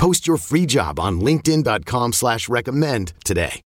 Post 0.00 0.26
your 0.26 0.38
free 0.38 0.64
job 0.64 0.98
on 0.98 1.20
linkedin.com 1.20 2.14
slash 2.14 2.48
recommend 2.48 3.12
today. 3.22 3.60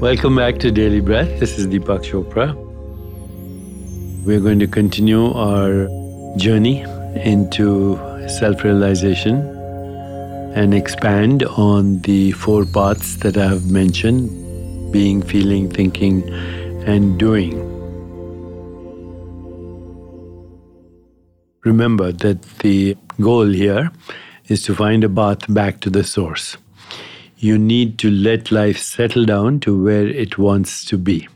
Welcome 0.00 0.36
back 0.36 0.58
to 0.60 0.70
Daily 0.70 1.00
Breath. 1.00 1.38
This 1.38 1.58
is 1.58 1.66
Deepak 1.66 2.04
Chopra. 2.04 2.54
We're 4.24 4.40
going 4.40 4.60
to 4.60 4.66
continue 4.66 5.30
our 5.32 5.86
journey 6.38 6.80
into 7.22 7.98
self 8.30 8.64
realization 8.64 9.42
and 10.56 10.72
expand 10.72 11.42
on 11.44 12.00
the 12.00 12.32
four 12.32 12.64
paths 12.64 13.16
that 13.16 13.36
I 13.36 13.46
have 13.46 13.70
mentioned 13.70 14.30
being, 14.90 15.20
feeling, 15.20 15.68
thinking, 15.68 16.26
and 16.86 17.18
doing. 17.18 17.73
Remember 21.64 22.12
that 22.12 22.42
the 22.58 22.96
goal 23.20 23.48
here 23.48 23.90
is 24.48 24.62
to 24.64 24.74
find 24.74 25.02
a 25.02 25.08
path 25.08 25.52
back 25.52 25.80
to 25.80 25.90
the 25.90 26.04
source. 26.04 26.58
You 27.38 27.58
need 27.58 27.98
to 28.00 28.10
let 28.10 28.52
life 28.52 28.78
settle 28.78 29.24
down 29.24 29.60
to 29.60 29.82
where 29.82 30.06
it 30.06 30.36
wants 30.36 30.84
to 30.86 30.98
be. 30.98 31.26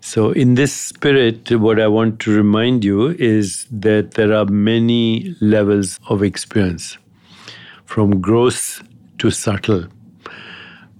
So, 0.00 0.32
in 0.32 0.54
this 0.54 0.72
spirit, 0.72 1.50
what 1.50 1.80
I 1.80 1.88
want 1.88 2.20
to 2.20 2.34
remind 2.34 2.84
you 2.84 3.10
is 3.18 3.66
that 3.70 4.12
there 4.12 4.34
are 4.34 4.44
many 4.46 5.34
levels 5.40 5.98
of 6.08 6.22
experience, 6.22 6.98
from 7.86 8.20
gross 8.20 8.82
to 9.18 9.30
subtle. 9.30 9.86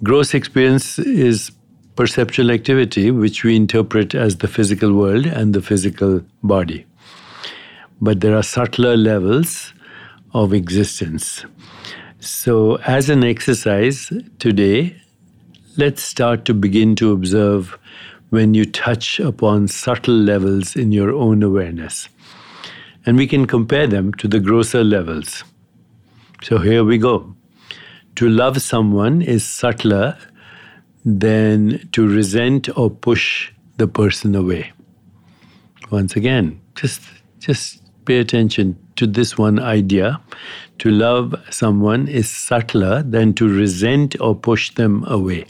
Gross 0.02 0.34
experience 0.34 0.98
is 0.98 1.50
perceptual 1.96 2.50
activity, 2.50 3.10
which 3.10 3.44
we 3.44 3.56
interpret 3.56 4.14
as 4.14 4.38
the 4.38 4.48
physical 4.48 4.94
world 4.94 5.26
and 5.26 5.54
the 5.54 5.62
physical 5.62 6.22
body. 6.42 6.86
But 8.04 8.20
there 8.20 8.36
are 8.36 8.42
subtler 8.42 8.98
levels 8.98 9.72
of 10.34 10.52
existence. 10.52 11.46
So, 12.20 12.76
as 12.86 13.08
an 13.08 13.24
exercise 13.24 14.12
today, 14.38 15.00
let's 15.78 16.02
start 16.02 16.44
to 16.44 16.52
begin 16.52 16.96
to 16.96 17.12
observe 17.12 17.78
when 18.28 18.52
you 18.52 18.66
touch 18.66 19.20
upon 19.20 19.68
subtle 19.68 20.14
levels 20.14 20.76
in 20.76 20.92
your 20.92 21.12
own 21.14 21.42
awareness. 21.42 22.10
And 23.06 23.16
we 23.16 23.26
can 23.26 23.46
compare 23.46 23.86
them 23.86 24.12
to 24.14 24.28
the 24.28 24.38
grosser 24.38 24.84
levels. 24.84 25.42
So 26.42 26.58
here 26.58 26.84
we 26.84 26.98
go. 26.98 27.34
To 28.16 28.28
love 28.28 28.60
someone 28.60 29.22
is 29.22 29.46
subtler 29.46 30.18
than 31.06 31.88
to 31.92 32.06
resent 32.06 32.68
or 32.76 32.90
push 32.90 33.50
the 33.78 33.88
person 33.88 34.34
away. 34.34 34.72
Once 35.90 36.16
again, 36.16 36.60
just 36.74 37.00
just 37.38 37.83
pay 38.04 38.18
attention 38.18 38.76
to 38.96 39.06
this 39.06 39.36
one 39.38 39.58
idea. 39.58 40.20
To 40.78 40.90
love 40.90 41.34
someone 41.50 42.08
is 42.08 42.30
subtler 42.30 43.02
than 43.02 43.32
to 43.34 43.48
resent 43.48 44.20
or 44.20 44.34
push 44.34 44.70
them 44.74 45.04
away. 45.06 45.46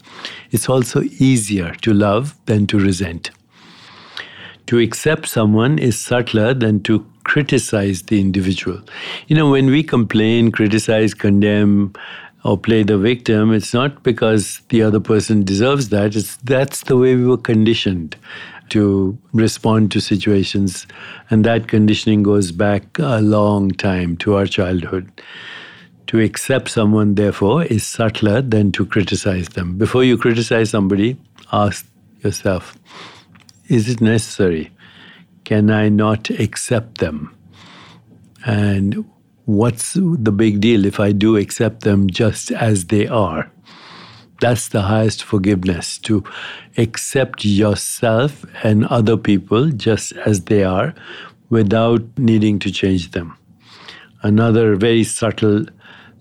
It's 0.50 0.68
also 0.68 1.02
easier 1.18 1.74
to 1.82 1.94
love 1.94 2.34
than 2.46 2.66
to 2.68 2.78
resent. 2.78 3.30
To 4.66 4.78
accept 4.78 5.28
someone 5.28 5.78
is 5.78 5.98
subtler 5.98 6.54
than 6.54 6.82
to 6.84 7.06
criticize 7.24 8.02
the 8.02 8.20
individual. 8.20 8.80
You 9.28 9.36
know, 9.36 9.50
when 9.50 9.66
we 9.66 9.82
complain, 9.82 10.52
criticize, 10.52 11.14
condemn, 11.14 11.94
or 12.44 12.58
play 12.58 12.82
the 12.82 12.98
victim, 12.98 13.52
it's 13.52 13.72
not 13.72 14.02
because 14.02 14.60
the 14.68 14.82
other 14.82 15.00
person 15.00 15.44
deserves 15.44 15.88
that. 15.88 16.14
It's 16.14 16.36
that's 16.36 16.82
the 16.84 16.96
way 16.96 17.16
we 17.16 17.24
were 17.24 17.38
conditioned 17.38 18.16
to 18.74 19.16
respond 19.32 19.92
to 19.92 20.00
situations. 20.00 20.84
And 21.30 21.44
that 21.44 21.68
conditioning 21.68 22.24
goes 22.24 22.50
back 22.50 22.98
a 22.98 23.20
long 23.20 23.70
time 23.70 24.16
to 24.16 24.34
our 24.34 24.46
childhood. 24.46 25.22
To 26.08 26.18
accept 26.18 26.70
someone, 26.70 27.14
therefore, 27.14 27.62
is 27.62 27.86
subtler 27.86 28.42
than 28.42 28.72
to 28.72 28.84
criticize 28.84 29.48
them. 29.50 29.78
Before 29.78 30.02
you 30.02 30.18
criticize 30.18 30.70
somebody, 30.70 31.16
ask 31.52 31.86
yourself 32.22 32.76
is 33.68 33.88
it 33.88 34.00
necessary? 34.00 34.70
Can 35.44 35.70
I 35.70 35.88
not 35.88 36.28
accept 36.30 36.98
them? 36.98 37.34
And 38.44 39.04
what's 39.44 39.94
the 39.94 40.32
big 40.32 40.60
deal 40.60 40.84
if 40.84 40.98
I 41.00 41.12
do 41.12 41.36
accept 41.36 41.84
them 41.84 42.10
just 42.10 42.50
as 42.50 42.86
they 42.86 43.06
are? 43.06 43.50
That's 44.44 44.68
the 44.68 44.82
highest 44.82 45.24
forgiveness 45.24 45.96
to 46.00 46.22
accept 46.76 47.46
yourself 47.46 48.44
and 48.62 48.84
other 48.84 49.16
people 49.16 49.70
just 49.70 50.12
as 50.26 50.42
they 50.44 50.62
are 50.64 50.94
without 51.48 52.02
needing 52.18 52.58
to 52.58 52.70
change 52.70 53.12
them. 53.12 53.38
Another 54.22 54.76
very 54.76 55.02
subtle 55.02 55.64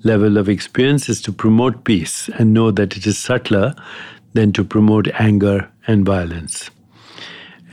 level 0.03 0.37
of 0.37 0.47
experience 0.47 1.09
is 1.09 1.21
to 1.23 1.33
promote 1.33 1.83
peace 1.83 2.29
and 2.37 2.53
know 2.53 2.71
that 2.71 2.95
it 2.95 3.05
is 3.05 3.17
subtler 3.17 3.75
than 4.31 4.53
to 4.53 4.63
promote 4.63 5.09
anger 5.19 5.69
and 5.85 6.05
violence. 6.05 6.69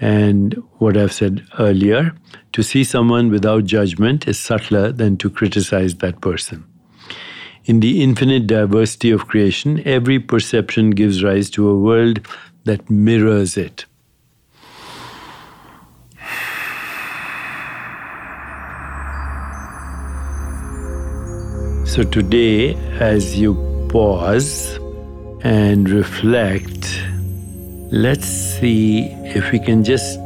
And 0.00 0.54
what 0.78 0.96
I've 0.96 1.12
said 1.12 1.44
earlier, 1.60 2.12
to 2.54 2.64
see 2.64 2.82
someone 2.82 3.30
without 3.30 3.66
judgment 3.66 4.26
is 4.26 4.40
subtler 4.40 4.90
than 4.90 5.16
to 5.18 5.30
criticize 5.30 5.94
that 5.98 6.20
person. 6.20 6.69
In 7.66 7.80
the 7.80 8.02
infinite 8.02 8.46
diversity 8.46 9.10
of 9.10 9.28
creation, 9.28 9.82
every 9.86 10.18
perception 10.18 10.90
gives 10.90 11.22
rise 11.22 11.50
to 11.50 11.68
a 11.68 11.78
world 11.78 12.26
that 12.64 12.88
mirrors 12.88 13.58
it. 13.58 13.84
So, 21.84 22.02
today, 22.02 22.76
as 22.98 23.38
you 23.38 23.54
pause 23.90 24.78
and 25.42 25.90
reflect, 25.90 27.02
let's 27.90 28.26
see 28.26 29.08
if 29.36 29.52
we 29.52 29.58
can 29.58 29.84
just 29.84 30.18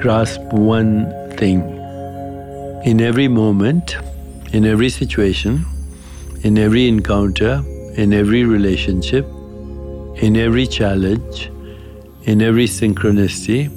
grasp 0.00 0.40
one 0.50 1.06
thing. 1.36 1.60
In 2.84 3.00
every 3.00 3.28
moment, 3.28 3.96
in 4.52 4.64
every 4.64 4.88
situation, 4.88 5.66
in 6.44 6.58
every 6.58 6.86
encounter, 6.86 7.64
in 7.96 8.12
every 8.12 8.44
relationship, 8.44 9.24
in 10.16 10.36
every 10.36 10.66
challenge, 10.66 11.50
in 12.24 12.42
every 12.42 12.66
synchronicity, 12.66 13.70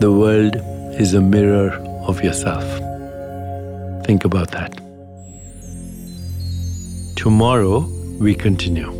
the 0.00 0.12
world 0.12 0.56
is 1.00 1.14
a 1.14 1.20
mirror 1.22 1.70
of 2.06 2.22
yourself. 2.22 2.64
Think 4.04 4.26
about 4.26 4.50
that. 4.50 4.76
Tomorrow, 7.16 7.80
we 8.20 8.34
continue. 8.34 8.97